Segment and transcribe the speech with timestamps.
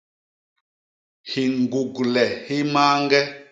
[1.31, 3.21] Hiñgugle hi mañge.